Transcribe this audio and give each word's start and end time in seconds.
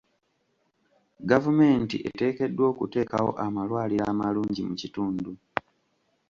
Gavumenti 1.29 1.95
eteekeddwa 2.09 2.63
okuteekawo 2.71 3.31
amalwaliro 3.45 4.03
amalungi 4.11 4.61
mu 4.67 4.73
kitundu. 4.81 5.31